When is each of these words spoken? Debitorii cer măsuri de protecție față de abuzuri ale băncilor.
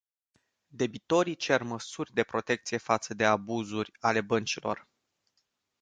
Debitorii 0.69 1.35
cer 1.35 1.61
măsuri 1.63 2.13
de 2.13 2.23
protecție 2.23 2.77
față 2.77 3.13
de 3.13 3.25
abuzuri 3.25 3.91
ale 3.99 4.21
băncilor. 4.21 4.87